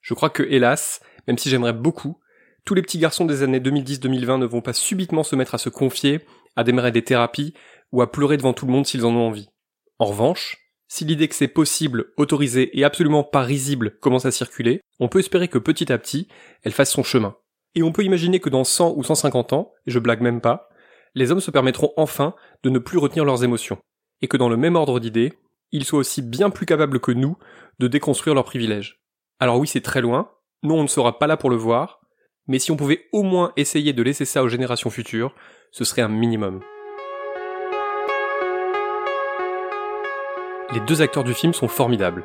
Je 0.00 0.14
crois 0.14 0.30
que, 0.30 0.42
hélas, 0.42 1.02
même 1.26 1.36
si 1.36 1.50
j'aimerais 1.50 1.74
beaucoup, 1.74 2.18
tous 2.64 2.74
les 2.74 2.82
petits 2.82 2.98
garçons 2.98 3.26
des 3.26 3.42
années 3.42 3.60
2010-2020 3.60 4.38
ne 4.38 4.46
vont 4.46 4.62
pas 4.62 4.72
subitement 4.72 5.22
se 5.22 5.36
mettre 5.36 5.54
à 5.54 5.58
se 5.58 5.68
confier, 5.68 6.20
à 6.56 6.64
démarrer 6.64 6.92
des 6.92 7.02
thérapies, 7.02 7.54
ou 7.92 8.02
à 8.02 8.10
pleurer 8.10 8.36
devant 8.36 8.52
tout 8.52 8.66
le 8.66 8.72
monde 8.72 8.86
s'ils 8.86 9.04
en 9.04 9.14
ont 9.14 9.26
envie. 9.26 9.48
En 9.98 10.06
revanche, 10.06 10.56
si 10.88 11.04
l'idée 11.04 11.28
que 11.28 11.34
c'est 11.34 11.48
possible, 11.48 12.06
autorisé 12.16 12.78
et 12.78 12.84
absolument 12.84 13.24
pas 13.24 13.42
risible 13.42 13.98
commence 14.00 14.24
à 14.24 14.30
circuler, 14.30 14.80
on 14.98 15.08
peut 15.08 15.18
espérer 15.18 15.48
que 15.48 15.58
petit 15.58 15.92
à 15.92 15.98
petit, 15.98 16.28
elle 16.62 16.72
fasse 16.72 16.90
son 16.90 17.02
chemin. 17.02 17.36
Et 17.74 17.82
on 17.82 17.92
peut 17.92 18.04
imaginer 18.04 18.40
que 18.40 18.48
dans 18.48 18.64
100 18.64 18.94
ou 18.96 19.04
150 19.04 19.52
ans, 19.52 19.72
et 19.86 19.90
je 19.90 19.98
blague 19.98 20.22
même 20.22 20.40
pas, 20.40 20.69
les 21.14 21.30
hommes 21.30 21.40
se 21.40 21.50
permettront 21.50 21.92
enfin 21.96 22.34
de 22.62 22.70
ne 22.70 22.78
plus 22.78 22.98
retenir 22.98 23.24
leurs 23.24 23.44
émotions. 23.44 23.78
Et 24.22 24.28
que 24.28 24.36
dans 24.36 24.48
le 24.48 24.56
même 24.56 24.76
ordre 24.76 25.00
d'idées, 25.00 25.32
ils 25.72 25.84
soient 25.84 26.00
aussi 26.00 26.22
bien 26.22 26.50
plus 26.50 26.66
capables 26.66 27.00
que 27.00 27.12
nous 27.12 27.36
de 27.78 27.88
déconstruire 27.88 28.34
leurs 28.34 28.44
privilèges. 28.44 29.00
Alors 29.38 29.58
oui, 29.58 29.66
c'est 29.66 29.80
très 29.80 30.00
loin, 30.00 30.30
nous 30.62 30.74
on 30.74 30.82
ne 30.82 30.88
sera 30.88 31.18
pas 31.18 31.26
là 31.26 31.36
pour 31.36 31.50
le 31.50 31.56
voir, 31.56 32.00
mais 32.46 32.58
si 32.58 32.70
on 32.70 32.76
pouvait 32.76 33.06
au 33.12 33.22
moins 33.22 33.52
essayer 33.56 33.92
de 33.92 34.02
laisser 34.02 34.24
ça 34.24 34.42
aux 34.42 34.48
générations 34.48 34.90
futures, 34.90 35.34
ce 35.70 35.84
serait 35.84 36.02
un 36.02 36.08
minimum. 36.08 36.60
Les 40.72 40.80
deux 40.80 41.02
acteurs 41.02 41.24
du 41.24 41.34
film 41.34 41.52
sont 41.52 41.68
formidables. 41.68 42.24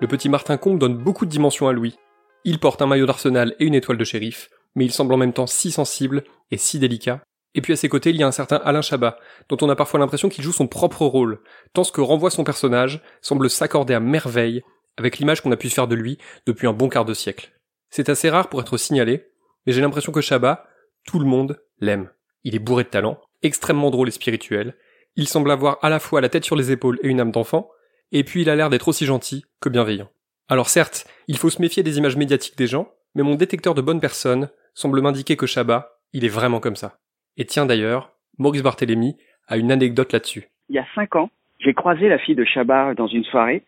Le 0.00 0.06
petit 0.06 0.28
Martin 0.28 0.56
Combe 0.56 0.78
donne 0.78 0.96
beaucoup 0.96 1.24
de 1.24 1.30
dimension 1.30 1.66
à 1.66 1.72
Louis. 1.72 1.96
Il 2.44 2.58
porte 2.58 2.82
un 2.82 2.86
maillot 2.86 3.06
d'Arsenal 3.06 3.54
et 3.58 3.64
une 3.64 3.74
étoile 3.74 3.96
de 3.96 4.04
shérif, 4.04 4.50
mais 4.74 4.84
il 4.84 4.92
semble 4.92 5.14
en 5.14 5.16
même 5.16 5.32
temps 5.32 5.46
si 5.46 5.72
sensible 5.72 6.24
et 6.50 6.56
si 6.56 6.78
délicat. 6.78 7.22
Et 7.54 7.60
puis 7.60 7.72
à 7.72 7.76
ses 7.76 7.88
côtés, 7.88 8.10
il 8.10 8.16
y 8.16 8.22
a 8.22 8.26
un 8.26 8.32
certain 8.32 8.56
Alain 8.64 8.82
Chabat, 8.82 9.18
dont 9.48 9.56
on 9.60 9.68
a 9.68 9.76
parfois 9.76 10.00
l'impression 10.00 10.28
qu'il 10.28 10.42
joue 10.42 10.52
son 10.52 10.66
propre 10.66 11.06
rôle, 11.06 11.40
tant 11.72 11.84
ce 11.84 11.92
que 11.92 12.00
renvoie 12.00 12.30
son 12.30 12.44
personnage 12.44 13.00
semble 13.22 13.48
s'accorder 13.48 13.94
à 13.94 14.00
merveille 14.00 14.62
avec 14.96 15.18
l'image 15.18 15.40
qu'on 15.40 15.52
a 15.52 15.56
pu 15.56 15.68
se 15.68 15.74
faire 15.74 15.88
de 15.88 15.94
lui 15.94 16.18
depuis 16.46 16.66
un 16.66 16.72
bon 16.72 16.88
quart 16.88 17.04
de 17.04 17.14
siècle. 17.14 17.52
C'est 17.90 18.08
assez 18.08 18.28
rare 18.28 18.48
pour 18.48 18.60
être 18.60 18.76
signalé, 18.76 19.28
mais 19.66 19.72
j'ai 19.72 19.80
l'impression 19.80 20.12
que 20.12 20.20
Chabat, 20.20 20.66
tout 21.06 21.18
le 21.18 21.26
monde 21.26 21.60
l'aime. 21.80 22.10
Il 22.42 22.54
est 22.54 22.60
bourré 22.60 22.84
de 22.84 22.88
talent, 22.88 23.20
extrêmement 23.42 23.90
drôle 23.90 24.08
et 24.08 24.12
spirituel, 24.12 24.76
il 25.16 25.28
semble 25.28 25.50
avoir 25.50 25.78
à 25.82 25.90
la 25.90 26.00
fois 26.00 26.20
la 26.20 26.28
tête 26.28 26.44
sur 26.44 26.56
les 26.56 26.72
épaules 26.72 26.98
et 27.02 27.08
une 27.08 27.20
âme 27.20 27.30
d'enfant, 27.30 27.70
et 28.10 28.24
puis 28.24 28.42
il 28.42 28.50
a 28.50 28.56
l'air 28.56 28.70
d'être 28.70 28.88
aussi 28.88 29.06
gentil 29.06 29.44
que 29.60 29.68
bienveillant. 29.68 30.10
Alors 30.48 30.68
certes, 30.68 31.06
il 31.28 31.38
faut 31.38 31.50
se 31.50 31.62
méfier 31.62 31.82
des 31.82 31.98
images 31.98 32.16
médiatiques 32.16 32.58
des 32.58 32.66
gens, 32.66 32.92
mais 33.14 33.22
mon 33.22 33.36
détecteur 33.36 33.74
de 33.74 33.80
bonnes 33.80 34.00
personnes 34.00 34.50
semble 34.74 35.00
m'indiquer 35.00 35.36
que 35.36 35.46
Chabat, 35.46 36.00
il 36.12 36.24
est 36.24 36.28
vraiment 36.28 36.60
comme 36.60 36.76
ça. 36.76 36.98
Et 37.36 37.44
tiens 37.44 37.66
d'ailleurs, 37.66 38.12
Maurice 38.38 38.62
Barthélémy 38.62 39.16
a 39.48 39.56
une 39.56 39.72
anecdote 39.72 40.12
là-dessus. 40.12 40.44
Il 40.68 40.76
y 40.76 40.78
a 40.78 40.86
cinq 40.94 41.16
ans, 41.16 41.30
j'ai 41.58 41.74
croisé 41.74 42.08
la 42.08 42.18
fille 42.18 42.34
de 42.34 42.44
Chabat 42.44 42.94
dans 42.94 43.06
une 43.06 43.24
soirée 43.24 43.62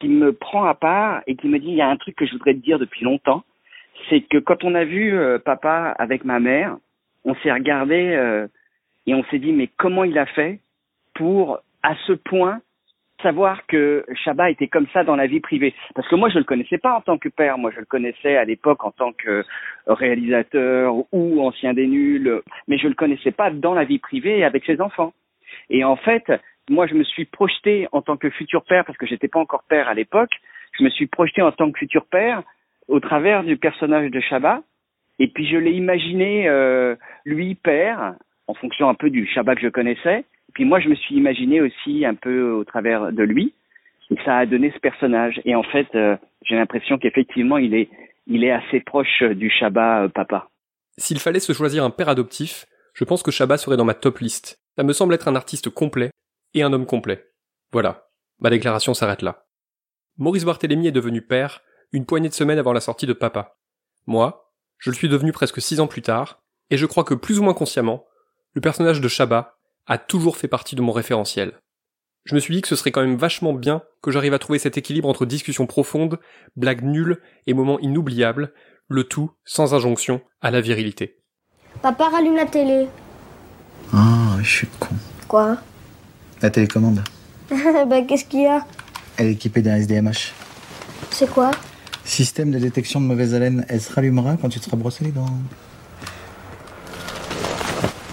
qui 0.00 0.08
me 0.08 0.32
prend 0.32 0.64
à 0.64 0.74
part 0.74 1.22
et 1.26 1.36
qui 1.36 1.48
me 1.48 1.58
dit 1.58 1.68
il 1.68 1.76
y 1.76 1.80
a 1.80 1.88
un 1.88 1.96
truc 1.96 2.16
que 2.16 2.26
je 2.26 2.32
voudrais 2.32 2.54
te 2.54 2.58
dire 2.58 2.78
depuis 2.78 3.04
longtemps, 3.04 3.44
c'est 4.10 4.20
que 4.20 4.38
quand 4.38 4.64
on 4.64 4.74
a 4.74 4.84
vu 4.84 5.16
euh, 5.16 5.38
papa 5.38 5.94
avec 5.98 6.24
ma 6.24 6.40
mère, 6.40 6.76
on 7.24 7.34
s'est 7.36 7.52
regardé 7.52 8.14
euh, 8.14 8.48
et 9.06 9.14
on 9.14 9.24
s'est 9.24 9.38
dit 9.38 9.52
mais 9.52 9.68
comment 9.76 10.04
il 10.04 10.18
a 10.18 10.26
fait 10.26 10.60
pour 11.14 11.60
à 11.82 11.94
ce 12.06 12.12
point 12.12 12.60
savoir 13.22 13.66
que 13.66 14.04
Chabat 14.24 14.50
était 14.50 14.68
comme 14.68 14.86
ça 14.92 15.04
dans 15.04 15.16
la 15.16 15.26
vie 15.26 15.40
privée 15.40 15.74
Parce 15.94 16.08
que 16.08 16.16
moi, 16.16 16.28
je 16.28 16.38
le 16.38 16.44
connaissais 16.44 16.78
pas 16.78 16.94
en 16.94 17.00
tant 17.00 17.18
que 17.18 17.28
père. 17.28 17.58
Moi, 17.58 17.70
je 17.74 17.80
le 17.80 17.86
connaissais 17.86 18.36
à 18.36 18.44
l'époque 18.44 18.84
en 18.84 18.90
tant 18.90 19.12
que 19.12 19.44
réalisateur 19.86 20.94
ou 21.12 21.40
ancien 21.40 21.74
des 21.74 21.86
nuls, 21.86 22.42
mais 22.68 22.78
je 22.78 22.88
le 22.88 22.94
connaissais 22.94 23.30
pas 23.30 23.50
dans 23.50 23.74
la 23.74 23.84
vie 23.84 23.98
privée 23.98 24.44
avec 24.44 24.64
ses 24.64 24.80
enfants. 24.80 25.12
Et 25.70 25.84
en 25.84 25.96
fait, 25.96 26.30
moi, 26.68 26.86
je 26.86 26.94
me 26.94 27.04
suis 27.04 27.24
projeté 27.24 27.88
en 27.92 28.02
tant 28.02 28.16
que 28.16 28.30
futur 28.30 28.64
père, 28.64 28.84
parce 28.84 28.98
que 28.98 29.06
j'étais 29.06 29.28
pas 29.28 29.40
encore 29.40 29.64
père 29.68 29.88
à 29.88 29.94
l'époque, 29.94 30.32
je 30.78 30.84
me 30.84 30.90
suis 30.90 31.06
projeté 31.06 31.42
en 31.42 31.52
tant 31.52 31.70
que 31.70 31.78
futur 31.78 32.06
père 32.06 32.42
au 32.88 33.00
travers 33.00 33.44
du 33.44 33.56
personnage 33.56 34.10
de 34.10 34.20
Chabat. 34.20 34.62
Et 35.18 35.28
puis, 35.28 35.46
je 35.46 35.56
l'ai 35.56 35.72
imaginé, 35.72 36.48
euh, 36.48 36.96
lui, 37.24 37.54
père, 37.54 38.14
en 38.46 38.54
fonction 38.54 38.88
un 38.88 38.94
peu 38.94 39.10
du 39.10 39.26
Chabat 39.26 39.54
que 39.54 39.62
je 39.62 39.68
connaissais. 39.68 40.24
Puis 40.54 40.64
moi, 40.64 40.80
je 40.80 40.88
me 40.88 40.94
suis 40.94 41.14
imaginé 41.14 41.60
aussi 41.60 42.04
un 42.04 42.14
peu 42.14 42.50
au 42.50 42.64
travers 42.64 43.12
de 43.12 43.22
lui, 43.22 43.54
et 44.10 44.16
ça 44.24 44.38
a 44.38 44.46
donné 44.46 44.70
ce 44.74 44.78
personnage. 44.80 45.40
Et 45.44 45.54
en 45.54 45.62
fait, 45.62 45.88
euh, 45.94 46.16
j'ai 46.44 46.56
l'impression 46.56 46.98
qu'effectivement, 46.98 47.58
il 47.58 47.74
est, 47.74 47.88
assez 48.50 48.80
proche 48.80 49.22
du 49.22 49.50
Chabat 49.50 50.04
euh, 50.04 50.08
papa. 50.08 50.48
S'il 50.98 51.18
fallait 51.18 51.40
se 51.40 51.52
choisir 51.52 51.84
un 51.84 51.90
père 51.90 52.08
adoptif, 52.08 52.66
je 52.94 53.04
pense 53.04 53.22
que 53.22 53.30
Chabat 53.30 53.56
serait 53.56 53.76
dans 53.76 53.84
ma 53.84 53.94
top 53.94 54.18
liste. 54.18 54.60
Ça 54.76 54.84
me 54.84 54.92
semble 54.92 55.14
être 55.14 55.28
un 55.28 55.36
artiste 55.36 55.70
complet 55.70 56.10
et 56.54 56.62
un 56.62 56.72
homme 56.72 56.86
complet. 56.86 57.24
Voilà. 57.72 58.08
Ma 58.40 58.50
déclaration 58.50 58.92
s'arrête 58.92 59.22
là. 59.22 59.44
Maurice 60.18 60.44
Barthélemy 60.44 60.88
est 60.88 60.92
devenu 60.92 61.22
père 61.22 61.62
une 61.92 62.06
poignée 62.06 62.28
de 62.28 62.34
semaines 62.34 62.58
avant 62.58 62.72
la 62.72 62.80
sortie 62.80 63.06
de 63.06 63.12
Papa. 63.12 63.56
Moi, 64.06 64.50
je 64.78 64.90
le 64.90 64.96
suis 64.96 65.08
devenu 65.08 65.32
presque 65.32 65.60
six 65.60 65.80
ans 65.80 65.86
plus 65.86 66.02
tard, 66.02 66.42
et 66.70 66.76
je 66.76 66.86
crois 66.86 67.04
que 67.04 67.14
plus 67.14 67.38
ou 67.38 67.42
moins 67.42 67.54
consciemment, 67.54 68.04
le 68.54 68.60
personnage 68.60 69.00
de 69.00 69.08
Chabat 69.08 69.56
a 69.92 69.98
toujours 69.98 70.38
fait 70.38 70.48
partie 70.48 70.74
de 70.74 70.80
mon 70.80 70.90
référentiel. 70.90 71.52
Je 72.24 72.34
me 72.34 72.40
suis 72.40 72.54
dit 72.54 72.62
que 72.62 72.68
ce 72.68 72.76
serait 72.76 72.92
quand 72.92 73.02
même 73.02 73.16
vachement 73.16 73.52
bien 73.52 73.82
que 74.00 74.10
j'arrive 74.10 74.32
à 74.32 74.38
trouver 74.38 74.58
cet 74.58 74.78
équilibre 74.78 75.06
entre 75.06 75.26
discussions 75.26 75.66
profondes, 75.66 76.18
blagues 76.56 76.82
nulles 76.82 77.20
et 77.46 77.52
moments 77.52 77.78
inoubliables, 77.80 78.54
le 78.88 79.04
tout 79.04 79.32
sans 79.44 79.74
injonction 79.74 80.22
à 80.40 80.50
la 80.50 80.62
virilité. 80.62 81.18
Papa 81.82 82.08
rallume 82.08 82.36
la 82.36 82.46
télé. 82.46 82.86
Ah, 83.92 84.38
je 84.42 84.48
suis 84.48 84.66
con. 84.80 84.94
Quoi? 85.28 85.58
La 86.40 86.48
télécommande. 86.48 87.04
Bah 87.50 88.00
qu'est-ce 88.08 88.24
qu'il 88.24 88.42
y 88.42 88.46
a? 88.46 88.64
Elle 89.18 89.26
est 89.26 89.32
équipée 89.32 89.60
d'un 89.60 89.76
SDMH. 89.76 90.32
C'est 91.10 91.28
quoi? 91.28 91.50
Système 92.04 92.50
de 92.50 92.58
détection 92.58 92.98
de 92.98 93.04
mauvaise 93.04 93.34
haleine. 93.34 93.66
Elle 93.68 93.82
se 93.82 93.92
rallumera 93.92 94.38
quand 94.38 94.48
tu 94.48 94.58
te 94.58 94.64
seras 94.64 94.78
brossé 94.78 95.04
les 95.04 95.10
dents. 95.10 95.26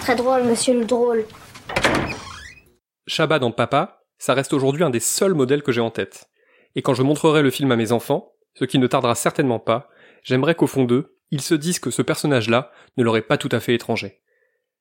Très 0.02 0.16
drôle, 0.18 0.44
monsieur 0.44 0.78
le 0.78 0.84
drôle. 0.84 1.24
Chabat 3.10 3.40
dans 3.40 3.50
Papa, 3.50 4.04
ça 4.20 4.36
reste 4.36 4.54
aujourd'hui 4.54 4.84
un 4.84 4.92
des 4.92 5.00
seuls 5.00 5.34
modèles 5.34 5.64
que 5.64 5.72
j'ai 5.72 5.82
en 5.82 5.90
tête. 5.90 6.30
Et 6.76 6.84
quand 6.84 6.94
je 6.94 7.02
montrerai 7.02 7.42
le 7.42 7.50
film 7.50 7.72
à 7.72 7.76
mes 7.76 7.92
enfants, 7.92 8.34
ce 8.54 8.66
qui 8.66 8.78
ne 8.78 8.86
tardera 8.86 9.16
certainement 9.16 9.58
pas, 9.58 9.90
j'aimerais 10.22 10.54
qu'au 10.54 10.68
fond 10.68 10.84
d'eux, 10.84 11.18
ils 11.32 11.42
se 11.42 11.56
disent 11.56 11.80
que 11.80 11.90
ce 11.90 12.04
personnage-là 12.04 12.72
ne 12.98 13.04
leur 13.04 13.18
est 13.18 13.24
pas 13.24 13.38
tout 13.38 13.50
à 13.52 13.60
fait 13.60 13.74
étranger. 13.74 14.20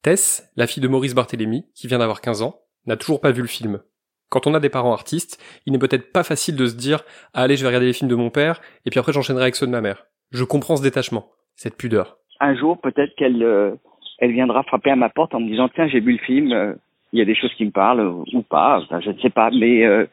Tess, 0.03 0.53
la 0.57 0.67
fille 0.67 0.83
de 0.83 0.89
Maurice 0.89 1.15
Barthélemy, 1.15 1.65
qui 1.75 1.87
vient 1.87 2.01
d'avoir 2.01 2.21
15 2.21 2.43
ans, 2.43 2.61
n'a 2.85 2.99
toujours 2.99 3.23
pas 3.23 3.31
vu 3.31 3.41
le 3.41 3.49
film. 3.49 3.81
Quand 4.29 4.47
on 4.47 4.53
a 4.53 4.61
des 4.61 4.69
parents 4.69 4.93
artistes, 4.93 5.43
il 5.65 5.73
n'est 5.73 5.79
peut-être 5.79 6.13
pas 6.13 6.23
facile 6.23 6.57
de 6.57 6.67
se 6.67 6.77
dire 6.77 7.05
ah, 7.33 7.45
allez 7.45 7.57
je 7.57 7.63
vais 7.63 7.69
regarder 7.69 7.87
les 7.87 7.95
films 7.95 8.11
de 8.11 8.15
mon 8.15 8.29
père 8.29 8.61
et 8.85 8.91
puis 8.91 9.01
après 9.01 9.15
j'enchaînerai 9.15 9.45
avec 9.45 9.57
ceux 9.57 9.67
de 9.67 9.73
ma 9.73 9.81
mère. 9.81 10.05
Je 10.33 10.45
comprends 10.45 10.77
ce 10.77 10.83
détachement, 10.83 11.31
cette 11.57 11.79
pudeur. 11.79 12.19
Un 12.41 12.55
jour, 12.55 12.79
peut-être 12.79 13.15
qu'elle 13.17 13.43
euh, 13.43 13.75
elle 14.19 14.33
viendra 14.33 14.65
frapper 14.65 14.91
à 14.91 14.97
ma 14.97 15.09
porte 15.09 15.35
en 15.35 15.41
me 15.41 15.49
disant 15.49 15.71
tiens 15.75 15.89
j'ai 15.89 16.01
vu 16.01 16.13
le 16.13 16.19
film, 16.19 16.53
euh, 16.53 16.75
il 17.13 17.19
y 17.19 17.23
a 17.23 17.25
des 17.25 17.35
choses 17.35 17.53
qui 17.57 17.65
me 17.65 17.71
parlent 17.71 18.01
euh, 18.01 18.25
ou 18.35 18.43
pas, 18.43 18.81
enfin, 18.81 19.01
je 19.01 19.11
ne 19.11 19.19
sais 19.21 19.31
pas, 19.31 19.51
mais 19.51 19.85
euh, 19.87 20.07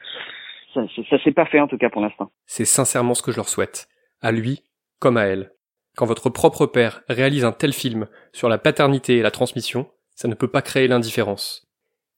ça, 0.74 0.82
ça 1.10 1.24
s'est 1.24 1.32
pas 1.32 1.46
fait 1.46 1.60
en 1.60 1.68
tout 1.68 1.78
cas 1.78 1.90
pour 1.90 2.02
l'instant. 2.02 2.32
C'est 2.46 2.66
sincèrement 2.66 3.14
ce 3.14 3.22
que 3.22 3.32
je 3.32 3.38
leur 3.38 3.50
souhaite, 3.50 3.88
à 4.22 4.32
lui 4.32 4.64
comme 5.00 5.18
à 5.18 5.24
elle. 5.24 5.52
Quand 5.96 6.06
votre 6.06 6.30
propre 6.30 6.66
père 6.66 7.02
réalise 7.08 7.46
un 7.46 7.52
tel 7.52 7.74
film 7.74 8.08
sur 8.34 8.50
la 8.50 8.58
paternité 8.58 9.18
et 9.18 9.22
la 9.22 9.32
transmission, 9.32 9.88
ça 10.16 10.28
ne 10.28 10.34
peut 10.34 10.48
pas 10.48 10.62
créer 10.62 10.88
l'indifférence. 10.88 11.68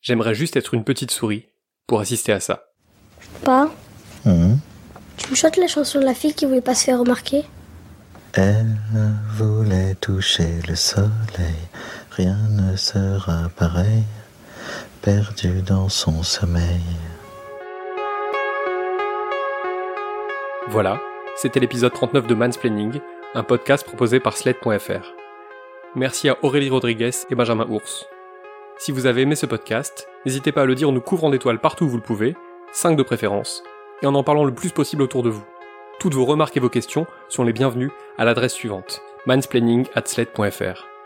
J'aimerais 0.01 0.35
juste 0.35 0.55
être 0.55 0.73
une 0.73 0.83
petite 0.83 1.11
souris 1.11 1.47
pour 1.87 1.99
assister 1.99 2.31
à 2.31 2.39
ça. 2.39 2.65
Pas 3.43 3.69
Hum. 4.25 4.59
Tu 5.17 5.31
me 5.31 5.35
chantes 5.35 5.57
la 5.57 5.67
chanson 5.67 5.99
de 5.99 6.05
la 6.05 6.13
fille 6.13 6.33
qui 6.33 6.45
voulait 6.45 6.61
pas 6.61 6.75
se 6.75 6.85
faire 6.85 6.99
remarquer? 6.99 7.43
Elle 8.33 8.75
voulait 9.35 9.95
toucher 9.95 10.59
le 10.67 10.75
soleil, 10.75 11.09
rien 12.11 12.37
ne 12.51 12.75
sera 12.75 13.49
pareil, 13.55 14.03
perdu 15.01 15.61
dans 15.61 15.89
son 15.89 16.23
sommeil. 16.23 16.81
Voilà, 20.67 20.99
c'était 21.35 21.59
l'épisode 21.59 21.93
39 21.93 22.27
de 22.27 22.35
Mansplaining, 22.35 22.99
un 23.33 23.43
podcast 23.43 23.85
proposé 23.85 24.19
par 24.19 24.35
Sled.fr. 24.35 25.13
Merci 25.95 26.29
à 26.29 26.37
Aurélie 26.41 26.69
Rodriguez 26.69 27.11
et 27.29 27.35
Benjamin 27.35 27.67
Ours. 27.69 28.05
Si 28.77 28.91
vous 28.91 29.05
avez 29.05 29.21
aimé 29.21 29.35
ce 29.35 29.45
podcast, 29.45 30.07
n'hésitez 30.25 30.51
pas 30.51 30.63
à 30.63 30.65
le 30.65 30.75
dire 30.75 30.89
en 30.89 30.91
nous 30.91 31.01
couvrant 31.01 31.29
d'étoiles 31.29 31.59
partout 31.59 31.85
où 31.85 31.89
vous 31.89 31.97
le 31.97 32.03
pouvez, 32.03 32.35
5 32.73 32.95
de 32.95 33.03
préférence, 33.03 33.63
et 34.01 34.07
en 34.07 34.15
en 34.15 34.23
parlant 34.23 34.45
le 34.45 34.53
plus 34.53 34.71
possible 34.71 35.03
autour 35.03 35.23
de 35.23 35.29
vous. 35.29 35.45
Toutes 35.99 36.13
vos 36.13 36.25
remarques 36.25 36.57
et 36.57 36.61
vos 36.61 36.69
questions 36.69 37.07
sont 37.29 37.43
les 37.43 37.53
bienvenues 37.53 37.91
à 38.17 38.25
l'adresse 38.25 38.53
suivante, 38.53 39.01
mansplaining@sled.fr. 39.25 40.96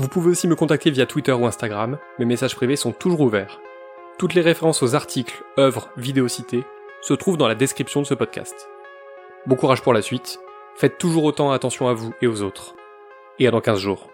Vous 0.00 0.08
pouvez 0.08 0.30
aussi 0.30 0.48
me 0.48 0.56
contacter 0.56 0.90
via 0.90 1.04
Twitter 1.04 1.32
ou 1.32 1.46
Instagram, 1.46 1.98
mes 2.18 2.24
messages 2.24 2.56
privés 2.56 2.76
sont 2.76 2.92
toujours 2.92 3.20
ouverts. 3.20 3.60
Toutes 4.18 4.32
les 4.32 4.40
références 4.40 4.82
aux 4.82 4.94
articles, 4.94 5.44
œuvres, 5.58 5.90
vidéos 5.98 6.26
citées 6.26 6.64
se 7.02 7.12
trouvent 7.12 7.36
dans 7.36 7.48
la 7.48 7.54
description 7.54 8.00
de 8.00 8.06
ce 8.06 8.14
podcast. 8.14 8.70
Bon 9.44 9.56
courage 9.56 9.82
pour 9.82 9.92
la 9.92 10.00
suite, 10.00 10.40
faites 10.74 10.96
toujours 10.96 11.24
autant 11.24 11.52
attention 11.52 11.86
à 11.86 11.92
vous 11.92 12.14
et 12.22 12.26
aux 12.26 12.40
autres. 12.40 12.74
Et 13.38 13.46
à 13.46 13.50
dans 13.50 13.60
15 13.60 13.78
jours. 13.78 14.09